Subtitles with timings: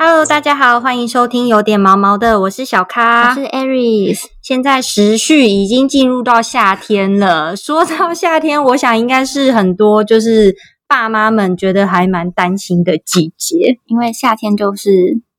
[0.00, 4.20] Hello，大家好，欢迎收听有点毛毛的，我是小咖，我是 Aries。
[4.40, 7.54] 现在时序已经进入到夏天了。
[7.58, 10.54] 说到夏天，我想应该是很多就是
[10.86, 13.56] 爸妈们觉得还蛮担心的季节，
[13.86, 14.90] 因为夏天就是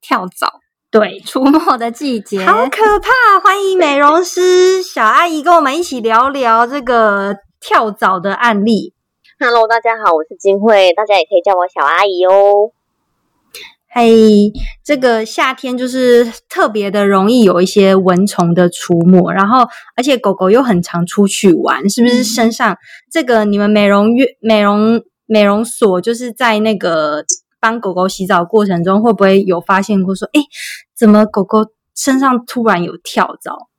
[0.02, 0.60] 跳蚤
[0.92, 3.40] 对出没的季节，好可怕！
[3.42, 8.94] 欢迎美容师小阿姨跟我们一起聊聊这个跳蚤的案例。
[9.40, 12.74] Hello，大家好，我是金慧，大家也可以叫我小阿姨哦。
[13.92, 14.52] 嘿，
[14.84, 22.24] 这个夏天就是特别的容易有一些蚊虫的出没，然后而且狗狗又很常出去玩，是不是？
[22.24, 22.78] 身上
[23.12, 27.26] 这个你们美容院、美容美容所，就是在那个
[27.60, 30.42] 帮狗狗洗澡过程中，会不会有发现过说，哎，
[30.96, 33.70] 怎么狗狗身上突然有跳蚤？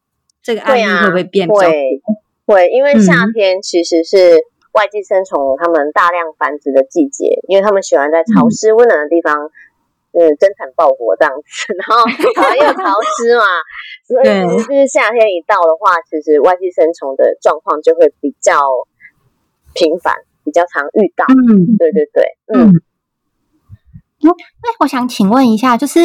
[0.42, 1.48] 这个案例会不会变？
[1.48, 2.02] 会
[2.46, 4.40] 会，因为夏天其实是
[4.72, 9.50] 外寄生虫它们大量繁殖的季节，因为它们喜欢在潮湿温暖的地方。
[10.12, 12.02] 嗯，真惨爆火这样子， 然后
[12.34, 13.44] 然后又潮湿嘛，
[14.06, 14.26] 所以
[14.66, 18.58] 就是夏天一到的话，其实外寄生虫的状况就会比较
[19.74, 21.24] 频繁，比较常遇到。
[21.28, 22.72] 嗯，对对对，嗯。
[24.22, 24.30] 那
[24.80, 26.00] 我想请问一下，就是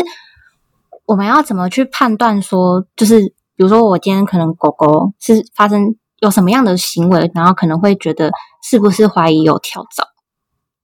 [1.05, 8.31] 我们要怎么去判断说，就是比如说我今天可能狗狗是发生有什么样的行为，然后可能会觉得
[8.63, 10.07] 是不是怀疑有跳蚤，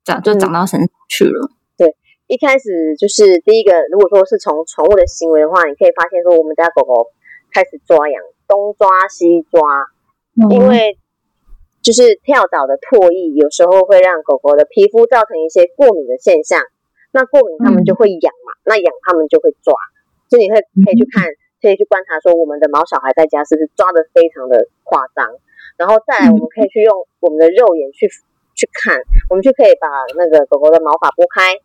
[0.04, 1.52] 这样就长到身上去了。
[2.32, 7.12] 一开始就是第一个，如果说是从宠物的行为的话，你可以发现说，我们家狗狗
[7.52, 9.60] 开始抓痒，东抓西抓，
[10.48, 10.96] 因为
[11.84, 16.64] 就是跳蚤的唾液，有时候会让狗狗的皮肤造成一些过敏的现象。
[17.12, 19.76] 那过敏它们就会痒嘛，那痒它们就会抓。
[20.32, 21.28] 所以你会可以去看，
[21.60, 25.28] 可以去观察说，我们的毛小孩在家是不是抓的非常的夸张。
[25.76, 28.08] 然后再来，我们可以去用我们的肉眼去
[28.56, 28.96] 去看，
[29.28, 31.60] 我们就可以把那个狗狗的毛发拨开。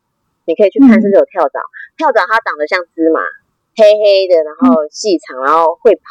[0.47, 1.59] 你可以去看是不是有跳蚤，
[1.99, 3.21] 跳蚤它长得像芝麻，
[3.75, 6.07] 黑黑的，然后细长，然后会跑。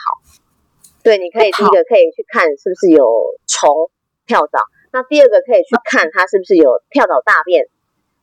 [1.02, 3.04] 对，你可以第一个可以去看是不是有
[3.48, 3.90] 虫
[4.28, 4.60] 跳蚤，
[4.92, 7.70] 那第二个可以去看它是不是有跳蚤大便。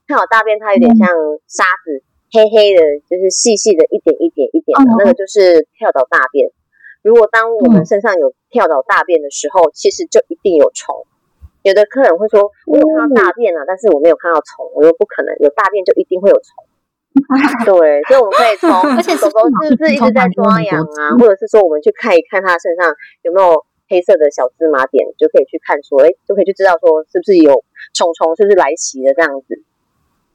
[0.06, 1.08] 跳蚤大便它有点像
[1.46, 2.02] 沙子，
[2.32, 6.50] 黑黑的，就是细细的一点一点一点的，那个就是跳蚤大便。
[7.00, 11.06] 如果当我们身上有跳蚤大便的时候，其实就一定有虫。
[11.62, 16.50] 有的客人会说：“我有看到大便啊，但是我没有看到虫。”我说：“不可能，有大便就一定会有虫。
[17.64, 22.90] ”对，所以我们可以从，而且狗狗是不是一直在抓痒啊，或者是说我们去看一看它身上
[23.22, 27.62] 有没有黑色的小芝麻点，就可以去看说，哎，就可以去知道说是不是有
[27.94, 29.62] 虫虫，是不是来袭的这样子。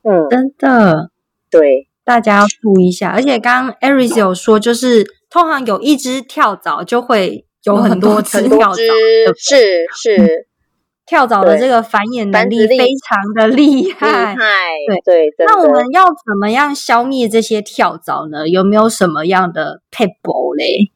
[0.04, 1.10] 嗯，真的，
[1.52, 3.10] 对，大家要注意一下。
[3.10, 8.76] 而且刚刚 Aris 有说，就是通常有一只跳蚤就会有很多只跳蚤，
[9.36, 10.48] 是是。
[11.08, 14.36] 跳蚤的这个繁衍能力非常的厉害，
[15.06, 15.46] 对对。
[15.48, 18.46] 那我们要怎么样消灭这些跳蚤呢？
[18.46, 20.92] 有没有什么样的 people 嘞？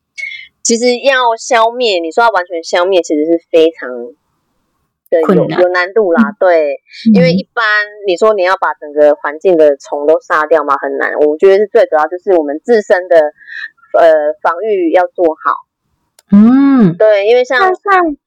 [0.62, 3.90] 其实要消灭，你说要完全消灭，其实是非常
[5.10, 6.36] 的有有难度啦。
[6.38, 6.76] 对，
[7.14, 7.64] 因为一般
[8.06, 11.14] 你说你要把整个环境的虫都杀掉嘛，很难。
[11.26, 13.16] 我觉得是最主要就是我们自身的
[13.98, 15.56] 呃防御要做好。
[16.36, 18.18] 嗯，对，因为像像。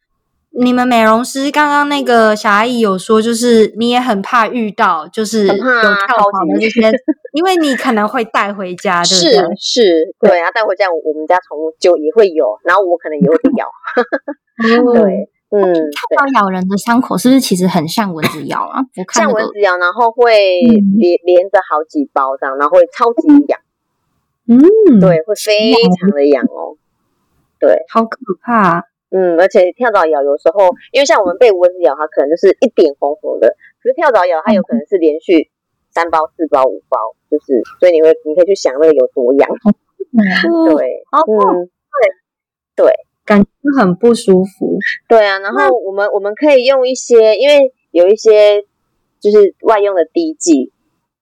[0.57, 6.93] 你们美容师刚刚那个小阿姨有说，就是你也很怕遇到，就是有跳蚤的这些，
[7.35, 13.67] 因为你可能会带回家，是是，对啊，带回家我们家宠物就也会有，然后我可能也会被咬。
[14.95, 18.81] 对，嗯，跳蚤咬人的伤口是不是其实很像蚊子咬啊？
[19.13, 23.59] 像蚊子咬，然后会连连着好几包这样，然后会超级痒。
[24.47, 26.77] 嗯，对，会非常的痒哦。
[27.59, 28.85] 对，好可怕。
[29.15, 35.51] 嗯，而且跳蚤咬有时候，因为像我们被蚊子咬，它可能就是一点红红的，可是跳蚤咬它有可能是连续
[35.95, 36.99] 三包、四包、五包，
[37.31, 39.49] 就是所以你会你可以去想那个有多痒。
[40.11, 41.71] 对，嗯，
[42.75, 42.93] 对对，
[43.25, 43.49] 感觉
[43.79, 44.77] 很不舒服。
[45.07, 48.63] 对啊，然后我们我们可以用一些，因为有一些
[49.21, 50.73] 就是外用的滴剂，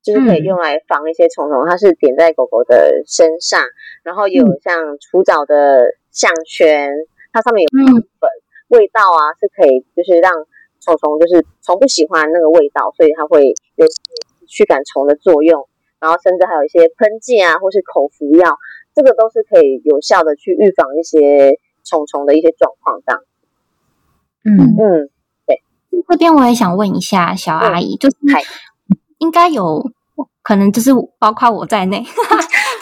[0.03, 3.61] 就是可以用来防一些虫虫，它是点在狗狗的身上，
[4.03, 6.91] 然后有像除蚤的项圈。
[7.33, 7.69] 它上面有
[8.21, 8.29] 粉，
[8.69, 10.31] 味道啊是可以，就是让
[10.81, 13.87] 虫虫就是虫不喜欢那个味道，所以它会有
[14.47, 15.67] 驱赶虫的作用。
[15.99, 18.59] 然后甚至还有一些喷剂啊，或是口服药，
[18.93, 23.01] 这个都是可以有效的去预防一些虫虫的一些状况。
[23.07, 23.23] 这样，
[24.43, 25.11] 嗯嗯，
[25.47, 25.63] 对。
[26.09, 28.17] 这边我也想问一下小阿姨，就是
[29.19, 29.93] 应该有
[30.43, 30.91] 可能就是
[31.21, 32.05] 包括我在内。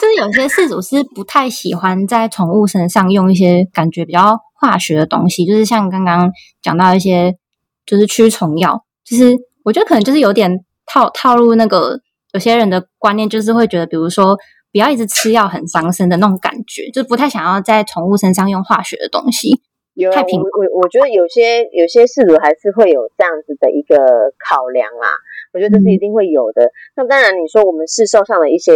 [0.01, 7.37] 就是有些饲主是不太喜欢在宠物身上用一些感觉比较化学的东西，就是像刚刚讲到一些
[7.85, 9.31] 就是驱虫药，就是
[9.63, 11.99] 我觉得可能就是有点套套路那个
[12.33, 14.35] 有些人的观念就是会觉得，比如说
[14.71, 19.61] 不要一直吃药很伤身的那种感觉，就不太想要在宠物身上用化学的东西。
[19.93, 25.13] 有啊太平我我我觉得有些有些事主还是会有这样子的一个考量啊，
[25.53, 26.71] 我觉得这是一定会有的。
[26.95, 28.73] 那当然，你说我们市售上的一些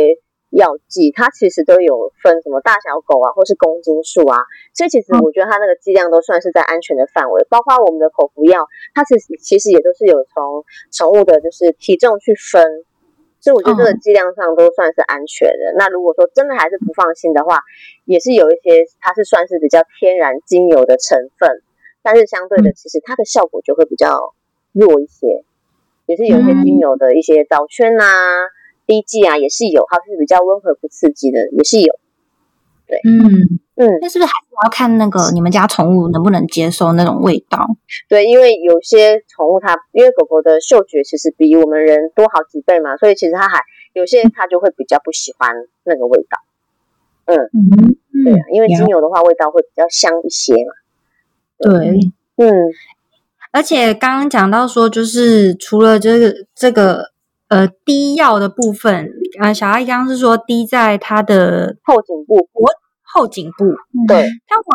[0.50, 4.44] 药剂，它其实都有分什么大小狗啊，或是公斤数啊，
[4.74, 7.45] 所以其实嗯我觉得它那个剂量都算是在安全的范围。
[7.50, 12.86] 包括我们的口服药，它其实其实也都是有从宠物的就是体重去分。
[13.42, 15.75] 所以我觉得这个嗯剂量上都算是安全的。
[15.77, 17.59] 那如果说真的还是不放心的话，
[18.06, 21.62] 也是有一些它是算是比较天然精油的成分，
[22.01, 24.33] 但是相对的，其实它的效果就会比较
[24.71, 25.44] 弱一些。
[26.07, 28.06] 也是有一些精油的一些藻圈啊、
[28.86, 31.94] 滴剂啊，也是有，它是比较温和不刺激的，也是有。
[32.88, 33.00] 对。
[33.04, 37.66] 嗯，嗯，那是不是还是要看那个你们家宠物能不能接受那种味道？
[38.08, 43.62] 对，因为有些宠物它，因为狗狗的嗅觉其实比我们人多好几倍嘛，所以其实它还
[43.94, 45.50] 有些它就会比较不喜欢
[45.84, 46.40] 那个味道。
[47.26, 47.36] 嗯，
[48.24, 50.74] 对啊，因为了精油的话味道会比较香一些嘛。
[51.58, 52.00] 对，
[52.36, 52.54] 嗯，
[53.52, 57.12] 而且刚刚讲到说，就是除了这个这个
[57.47, 62.47] 呃滴药的部分，呃，小阿姨刚刚是说滴在它的后颈部，
[63.03, 63.65] 后颈部，
[64.07, 64.65] 对，但我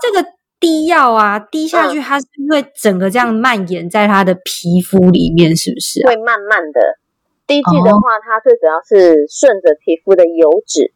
[0.00, 0.28] 这个
[0.60, 6.08] 滴药啊，滴下去，它是会整个这样蔓延在它的皮肤里面，是不是、啊？
[6.08, 6.98] 会慢慢的。
[7.46, 10.92] 滴剂的话，它最主要是顺着皮肤的油脂，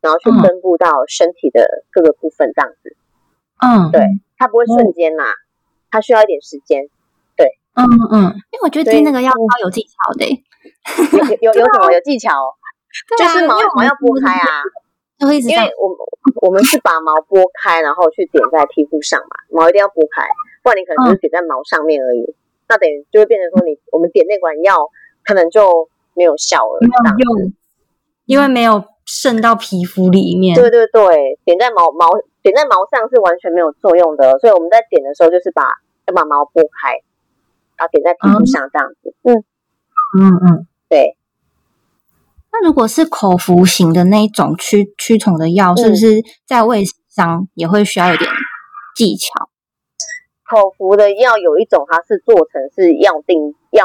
[0.00, 2.96] 然后去嗯分布到身体的各个部分，这样子。
[3.58, 4.00] 嗯，对
[4.36, 5.24] 它不会瞬间呐、
[5.90, 6.88] 它需要一点时间。
[7.78, 8.14] 嗯嗯，
[8.50, 10.42] 因为我觉得滴那个要超有技巧的欸，
[11.40, 12.34] 有有 有有什么有技巧？
[13.16, 14.64] 就是毛毛要拨开啊，
[15.18, 15.96] 就会一直因为我们
[16.42, 20.26] 我们是把毛拨开，然后去点在皮肤上嘛，毛一定要拨开，
[20.62, 22.34] 不然你可能只是点在毛上面而已，
[22.68, 24.74] 那等于就会变成说你我们点那管药
[25.22, 27.52] 可能就没有效了，没有用，
[28.24, 30.56] 因为没有渗到皮肤里面。
[30.56, 32.08] 对对对，点在毛毛
[32.42, 35.62] 点在毛上是完全没有作用的，所以我们在点的时候就是把
[36.08, 36.96] 要把毛拨开，
[37.78, 39.14] 然后点在皮肤上这样子。
[39.22, 39.44] 嗯，
[40.18, 41.16] 嗯嗯，对，
[42.52, 48.28] 那如果是口服型的那一种驱驱虫的药，是不是在喂食上也会需要一点
[48.96, 49.48] 技巧？
[50.48, 53.84] 口服的药有一种它是做成是药定药，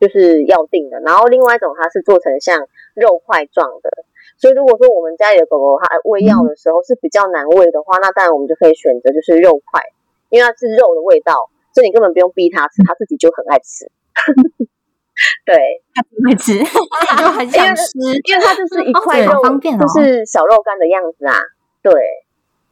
[0.00, 2.60] 就是药定的，然后另外一种它是做成像
[2.94, 3.90] 肉块状的。
[4.38, 9.82] 所以如果说我们家里的狗狗它喂药的时候是比较难喂的话，那当然我们就可以选择就是肉块，
[10.30, 13.84] 因为它是肉的味道，所以你根本不用逼他吃，他自己就很爱吃。
[15.44, 15.52] 对，
[15.92, 17.92] 他不会吃，就很想吃。
[18.24, 21.36] 因为它就是一块哦肉，好方便哦就是小肉干的样子啊。
[21.82, 21.92] 对，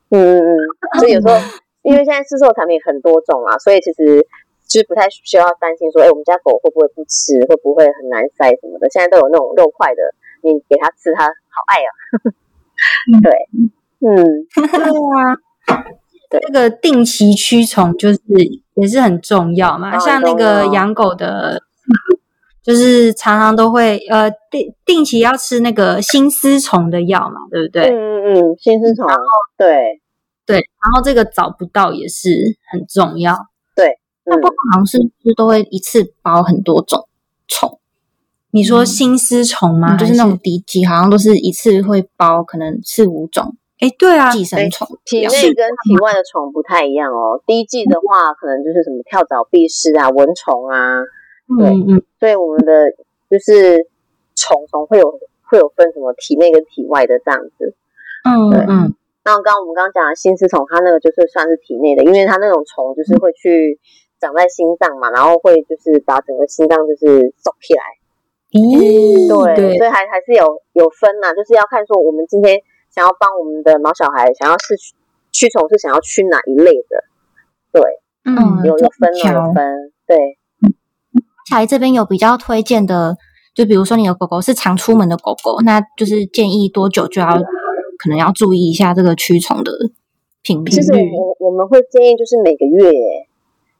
[0.08, 1.36] 嗯嗯嗯，所以有时候
[1.84, 4.24] 因为现在市售产品很多种啊，所以其实
[4.66, 8.88] 就是不太需要担心说，哎，我们家狗会不会不吃，会不会很难塞什么的。
[8.88, 10.00] 现在都有那种肉块的，
[10.40, 11.90] 你给它吃，它好爱啊。
[13.20, 13.30] 对，
[14.00, 15.36] 嗯， 对啊，
[15.66, 15.74] 对
[16.40, 18.20] 这个定期驱虫就是
[18.74, 19.96] 也是很重要嘛。
[19.96, 21.62] 哦像那个养狗的，
[22.62, 27.84] 就是常常都会呃定定期要吃那个心丝虫的药嘛，对不对？
[27.84, 29.06] 嗯嗯嗯，心丝虫，
[29.56, 30.00] 对，
[30.46, 32.28] 对，然后这个找不到也是
[32.70, 33.36] 很重要。
[33.76, 37.06] 对那不，好像是不是都会一次包很多种
[37.46, 37.78] 虫？
[38.50, 39.96] 你说心丝虫吗？
[39.96, 44.88] 嗯就是那种滴剂，好像都是一次会包可能四五种哎，对啊，寄生虫。
[45.04, 47.42] 体内跟体外的虫不太一样哦。
[47.46, 51.04] 第一季的话，可能就是什么跳蚤、蜱虱啊、蚊虫啊，
[51.58, 52.92] 对嗯嗯所以我们的
[53.28, 53.86] 就是
[54.34, 57.74] 虫虫会有会有分什么体内跟体外的这样子。
[58.50, 63.78] 对嗯嗯那刚刚我们刚刚讲的心丝虫，它那个就是算是体内的，因为它那种虫就是会去
[64.18, 67.82] 长在心脏嘛，然后会就是把整个心脏就是肿起来。
[68.52, 72.60] 咦，对，对所以还还是有有分呐、就是要看说我们今天
[72.94, 74.94] 想要帮我们的毛小孩想要是驱
[75.32, 77.04] 驱虫是想要驱哪一类的，
[77.72, 77.82] 对，
[78.24, 80.16] 嗯有有分有分，对，
[81.50, 83.16] 小姨这边有比较推荐的，
[83.52, 87.34] 就比如说你的狗狗是常出门的狗狗，那就是建议多久就要
[87.98, 89.72] 可能要注意一下这个驱虫的
[90.42, 91.10] 频其实率。
[91.10, 93.26] 我我们会建议就是每个月耶，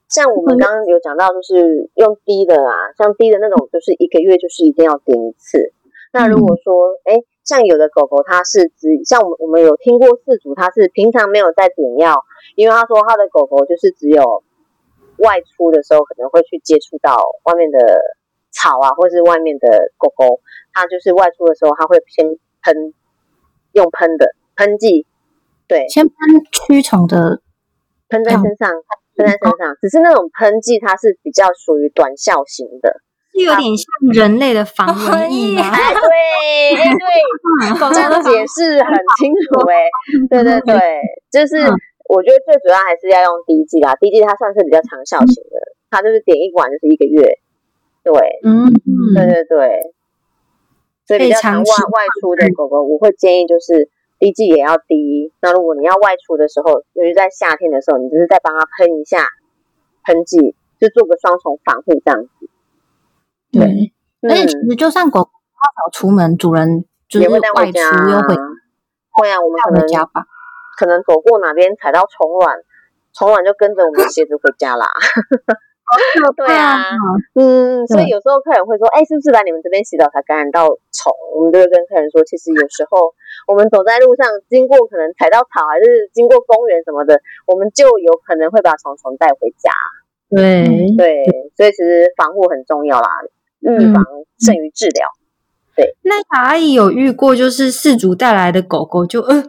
[0.09, 5.73] 像我们刚刚有讲到，就是用滴的啊，像滴的那种，就是一个月就是一定要点一次。
[6.13, 12.25] 那如果说，哎、像有的狗狗它是只像我们我们有听过饲主他是平常没有在点药，
[12.57, 14.43] 因为他说他的狗狗就是只有
[15.19, 17.79] 外出的时候可能会去接触到外面的
[18.51, 20.41] 草啊，或是外面的狗狗，
[20.73, 22.25] 它就是外出的时候它会先
[22.63, 22.95] 喷
[23.73, 25.07] 用喷的喷剂，
[25.67, 26.15] 对，先喷
[26.51, 27.43] 驱虫的，
[28.09, 28.71] 喷在身上，
[29.17, 33.03] 喷在身上，只是那种喷剂它是比较属于短效型的，
[33.35, 35.71] 是有点像人类的防蚊液吗？
[35.71, 39.91] 哎，对，哎对，这样解释很清楚 哎，
[40.31, 40.79] 对对对，
[41.31, 41.59] 就是
[42.09, 45.57] 我觉得最主要还是要用滴剂啦，滴剂它算是比较长效型的，
[45.91, 47.39] 它就是点一管就是一个月，
[48.03, 48.13] 对，
[48.45, 48.73] 嗯，
[49.15, 49.81] 对对对，
[51.07, 53.89] 所以比较常外外出的狗狗，我会建议就是
[54.19, 55.33] 滴剂也要滴。
[55.41, 59.27] 那如果你要外出的时候，尤其在夏天的时候，你就是再帮它喷一下
[60.05, 62.49] 喷剂，就做个双重防护这样子。
[63.59, 63.93] 对，
[64.31, 67.39] 而且其实就算狗狗少出门，主人就是外
[67.71, 67.79] 出
[68.11, 68.37] 又会。
[69.17, 69.87] 会啊，我们可能
[70.77, 72.59] 可能走过哪边踩到虫卵，
[73.15, 74.91] 虫卵就跟着我们的鞋子回家啦。
[76.35, 76.83] 对啊，
[77.39, 81.15] 嗯，所以有时候客人会说，哎，是不是来你们这边洗澡才感染到虫？
[81.37, 83.15] 我们都会跟客人说，其实有时候
[83.47, 89.71] 我们走在路上，经过可能踩到草，还是经过公园什么的，我们就有可能会把虫虫带回家。
[90.35, 91.23] 对对，
[91.55, 93.07] 所以其实防护很重要啦，
[93.73, 94.05] 预防
[94.39, 95.07] 胜于治疗。
[95.75, 99.45] 对，那小阿姨有遇过，就是饲主带来的狗狗就呃。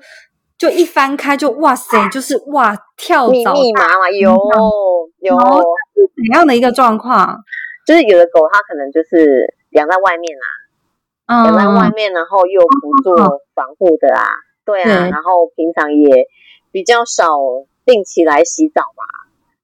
[0.57, 4.31] 就一翻开就哇塞，就是哇跳蚤密密麻麻，有
[5.19, 7.43] 有是怎样的一个状况？
[7.85, 10.33] 就是有的狗它可能就是养在外面
[11.25, 14.23] 啊，养在外面，然后又不做防护的啊，
[14.63, 16.07] 对啊，然后平常也
[16.71, 17.35] 比较少
[17.83, 19.03] 定期来洗澡嘛。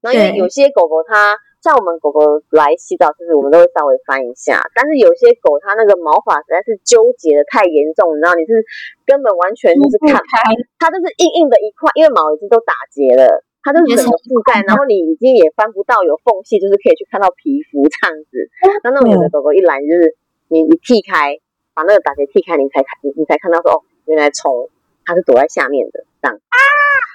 [0.02, 1.38] 那因为有些狗狗它。
[1.62, 4.58] 像我们狗狗来洗澡，就是我们都会稍微翻一下。
[4.74, 8.66] 但是有些狗它那个毛发实在是纠结的太严重，你知道，你是
[9.06, 10.18] 根本完全就是看
[10.82, 18.50] 它就是硬硬的一块，因为毛已经都打结了，它就是整个覆盖，然后你已经也翻不到有缝隙，就是可以去看到皮肤这样子。
[18.82, 20.18] 那那种有的狗狗一来，就是
[20.50, 21.38] 你你剃开，
[21.78, 24.66] 把那个打结剃开，你才看你你才看到说哦，原来虫
[25.06, 26.34] 它是躲在下面的这样。
[26.34, 26.58] 啊，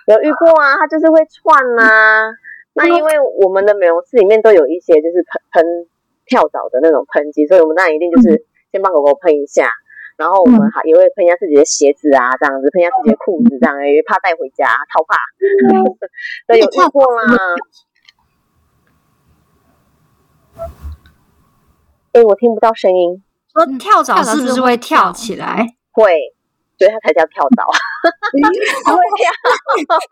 [0.08, 1.52] 有遇过啊，它就是会窜
[1.84, 2.32] 啊。
[2.78, 5.90] 那因为我们的美容室里面都有一些就是喷喷
[6.28, 9.72] 跳蚤的那种喷剂，所以我们当然一定就是先帮狗狗喷一下，
[10.16, 15.18] 然后我们还也会喷一下自己的鞋子啊，这样子喷一下自己的裤子，这样因为怕带回家套怕。
[16.46, 17.56] 对，有遇过啦。
[22.14, 23.24] 哎，我听不到声音。
[23.54, 25.66] 说跳蚤是不是会跳起来？
[25.92, 26.37] 会。
[26.78, 28.38] 所以它才叫跳蚤， 会
[29.18, 29.26] 跳，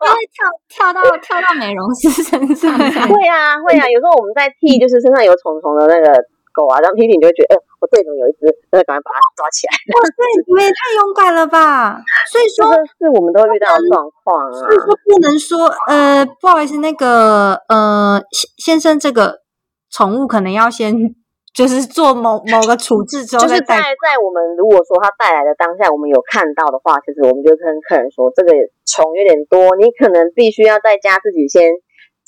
[0.02, 2.76] 会跳跳到跳到美容师身上。
[2.76, 3.86] 会啊，会啊。
[3.86, 6.10] 有时候我们在剃，就是身上有虫虫的那个
[6.52, 8.50] 狗啊，然后批评就会觉得，哎，我这里怎么有一只？
[8.74, 9.72] 那赶快把它抓起来。
[9.94, 12.02] 哇塞，你们也太勇敢了吧！
[12.32, 12.66] 所以说，
[12.98, 14.50] 是我们都会遇到的状况啊。
[14.58, 18.20] 所以说，不能说，呃，不好意思，那个，呃，
[18.58, 19.42] 先先生，这个
[19.90, 21.14] 宠物可能要先。
[21.56, 28.52] 就是做某某个处置之后，就是在在我们如果说它带来的当下，我们有看到的话，其实我们就跟客人说，这个
[28.84, 31.72] 虫有点多，你可能必须要在家自己先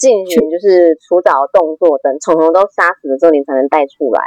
[0.01, 4.25] 进行就是除藻动作，等虫虫都杀死了之后，你才能带出来。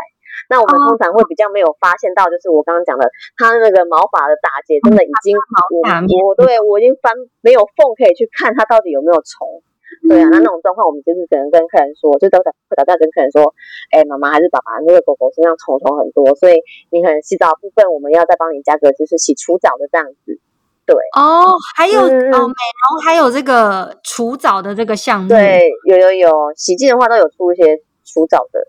[0.53, 3.09] 那我们通常会比较没有发现到，就是我刚刚讲的，
[3.41, 7.09] 它那个毛发的打结真的已经我我对我已经翻
[7.41, 9.65] 没有缝可以去看它到底有没有虫。
[10.09, 12.43] 对啊，那那种状况，我们就是只能跟客人说，就都会
[12.75, 13.53] 打电话跟客人说，
[13.91, 20.39] 哎，妈妈还是爸爸，那个狗狗身上虫虫很多，所以你可能洗澡部分，我们要再帮你加个就是洗除藻的这样子。
[20.83, 21.45] 对哦，
[21.77, 25.29] 还有哦，美容还有这个除藻的这个项目。
[25.29, 28.67] 对，有有有，洗剂的话都有出一些除藻的，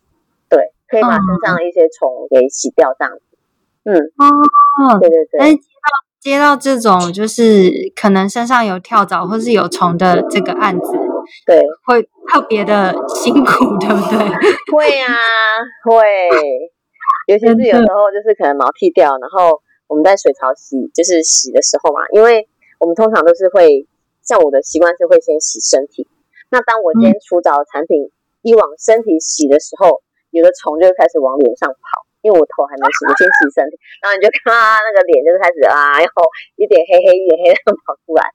[0.49, 3.23] 对，可以把身上的一些虫给洗掉这样子。
[3.85, 5.61] 嗯哦，对对对。
[6.21, 10.93] 接到这种就是可能身上有跳蚤或是有虫的这个案子。
[11.47, 14.19] 对，会特别的辛苦，对不对？
[14.73, 15.13] 会啊，
[15.85, 16.03] 会，
[17.27, 22.49] 尤其是有时候就是可能毛剃掉，然后我们在水槽洗，就是洗的时候嘛，因为
[22.79, 23.87] 我们通常都是会，
[24.23, 26.09] 像我的习惯是会先洗身体。
[26.51, 28.11] 那当我今天除藻的产品
[28.43, 36.27] 一往身体洗的时候，有的虫就开始往脸上跑，因为我头还没洗，我先洗身体，然后你就看那个脸就是开始啊，然后
[36.57, 38.29] 一点黑黑一点黑的跑出来。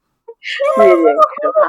[0.48, 1.68] 是有点可怕，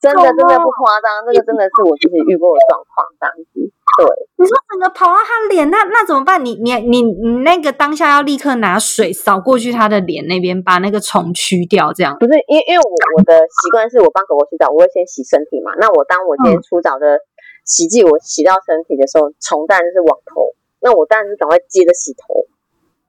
[0.00, 3.68] 真的真的不夸张，那个真的是我自己遇过的状况，这样子。
[3.96, 4.04] 对，
[4.36, 6.44] 你说整个跑到他脸，那那怎么办？
[6.44, 12.16] 你你你你那个当下要立刻拿水扫过去他的脸那边，把那个虫驱掉，这样。
[12.18, 15.72] 不是，因因为我我的习惯是我帮狗狗洗澡，我会先洗身体嘛。
[15.80, 17.20] 那我当我今天出澡的
[17.64, 22.44] 洗剂，我洗到身体的时候，虫当然就是往头，那我当然是赶快接着洗头。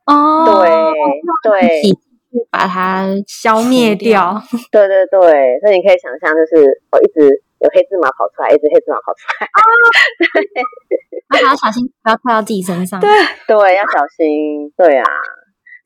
[0.08, 0.46] 哦，
[1.44, 1.98] 对对。
[2.50, 4.42] 把它消灭掉。
[4.72, 7.28] 对对 对，所以你可以想象，就是我一直
[7.60, 9.48] 有黑芝麻跑出来，一直黑芝麻跑出来。
[9.48, 9.60] 啊，
[10.20, 13.00] 对，还要小心，不要跳到自己身上。
[13.00, 13.10] 对
[13.48, 14.72] 对，要小心。
[14.76, 15.06] 对啊，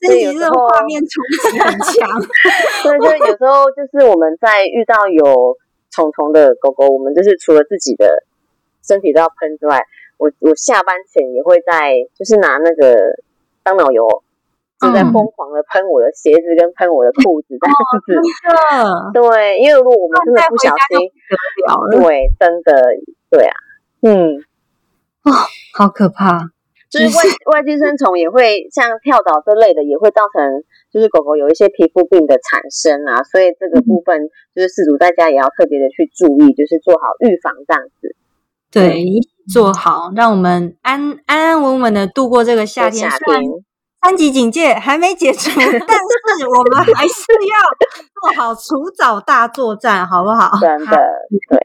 [0.02, 1.12] 所以有时候画面冲
[1.52, 2.22] 击很强。
[2.84, 5.58] 所以就有时候就是我们在遇到有
[5.92, 8.24] 虫虫的狗狗，我们就是除了自己的
[8.84, 9.82] 身体都要喷之外，
[10.18, 12.98] 我我下班前也会在，就是拿那个
[13.64, 14.06] 当脑油，
[14.82, 18.18] 就在疯狂的喷我的鞋子跟喷我的裤子这样子。
[19.14, 21.06] 对，因为如果我们真的不小心，
[22.02, 22.74] 对，真的，
[23.30, 23.54] 对啊，
[24.02, 24.38] 嗯，
[25.24, 25.32] 哦，
[25.78, 26.50] 好可怕。
[26.90, 27.24] 就是外
[27.54, 38.16] 外寄生虫也会像跳蚤这类的，也会造成就是狗狗有一些皮肤病的产生啊，所以这个部分就是饲主大家也要特别的去注意，就是做好预防这样子。
[38.70, 39.06] 对，
[39.48, 43.10] 做好，让我们安安安稳稳的度过这个夏天。
[43.10, 43.42] 夏天
[44.02, 47.60] 三级警戒还没解除， 但是我们还是要
[48.20, 50.58] 做好除藻大作战，好不好？
[50.60, 50.98] 真的，
[51.50, 51.60] 对。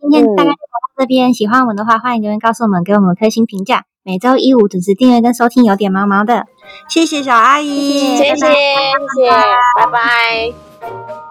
[0.00, 3.84] 今天大概就到这边，喜欢我们的话，欢迎留言告诉我们，给我们颗星评价。
[4.02, 6.46] 每周一五准时订阅跟收听，有点毛毛的，
[6.88, 9.30] 谢谢小阿姨，谢谢谢谢，
[9.76, 11.27] 拜拜。